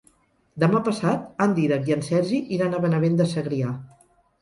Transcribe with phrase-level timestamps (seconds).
[0.63, 3.75] Demà passat en Dídac i en Sergi iran a Benavent de Segrià.